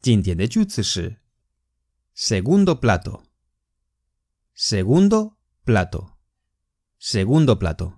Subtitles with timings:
[0.00, 1.16] 今天的句子是
[2.16, 3.20] segundo plato,
[4.56, 5.32] segundo
[5.66, 6.12] plato,
[6.98, 7.92] segundo plato。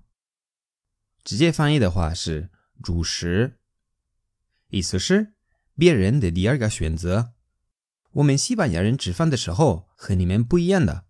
[1.23, 2.51] 直接翻译的话是
[2.83, 3.59] 主食，
[4.69, 5.35] 意思是
[5.77, 7.35] 别人的第二个选择。
[8.13, 11.07] 我们西班牙人吃饭的时候和你们不一样的，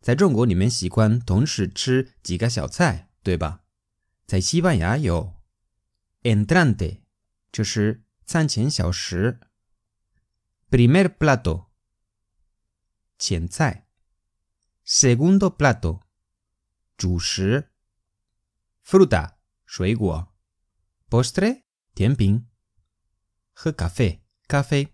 [0.00, 3.62] 在中国你们习惯同时吃几个小菜，对吧？
[4.26, 5.34] 在西班牙有
[6.22, 7.00] entrante，
[7.50, 9.40] 就是餐前小食
[10.70, 11.66] ；primer plato，
[13.18, 13.88] 前菜
[14.86, 16.00] ；segundo plato，
[16.96, 17.70] 主食
[18.86, 19.39] ；fruta。
[19.69, 20.33] 水果，
[21.09, 22.45] postre 甜品，
[23.53, 24.89] 喝咖啡咖啡。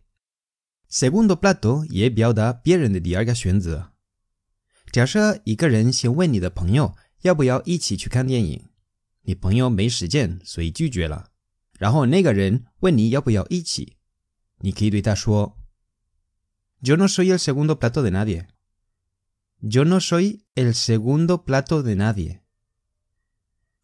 [0.89, 3.93] Segundo plato 也表达别人的第二个选择。
[4.91, 8.69] 假设一个人先问你的朋友要不要一起去看电影，
[9.21, 11.31] 你朋友没时间，所以拒绝了。
[11.79, 13.97] 然后那个人问你要不要一起，
[14.57, 15.55] 你可以对他说：“
[16.81, 18.47] Yo no soy el segundo plato de nadie.
[19.61, 22.41] Yo no soy el segundo plato de nadie.”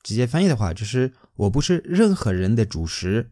[0.03, 3.31] 直接翻译的话就是我不是任何人的主食，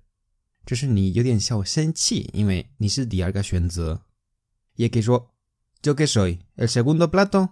[0.64, 4.06] 就是你有点小生气，因为你是第二个选择。
[4.76, 5.34] 也可以说
[5.82, 7.50] Yo que soy el segundo plato.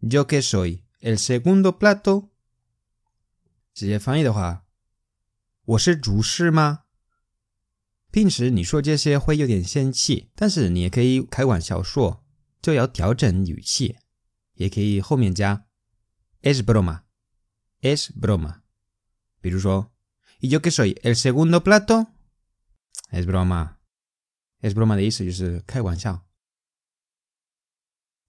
[0.00, 2.28] Yo que soy el segundo plato.
[3.74, 4.64] 直接翻译的话，
[5.64, 6.84] 我是主食吗？
[8.10, 12.24] 平时你说这些会有点生气，但是你也可以开玩笑说，
[12.62, 13.96] 就要调整语气，
[14.54, 15.66] 也可以后面加
[16.42, 17.07] es broma。
[17.80, 18.62] Es broma.
[20.40, 20.96] ¿y yo que soy?
[21.02, 22.08] ¿El segundo plato?
[23.10, 23.78] Es broma.
[24.60, 26.24] Es broma de eso, 就是开玩笑。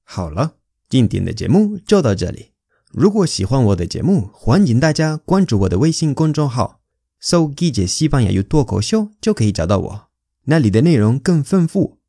[0.03, 0.57] 好了，
[0.87, 2.53] 今天的节目就到这里。
[2.91, 6.81] 如果喜欢我的节目，欢迎大家关注我的微信公众号
[7.19, 10.09] “搜 “Gigi 西班牙语脱口秀”就可以找到我，
[10.45, 11.99] 那里的内容更丰富。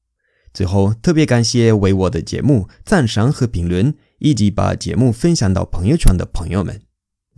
[0.52, 6.89] 最后，特别感谢为我的节目赞赏和评论，以及把节目分享到朋友圈的朋友们。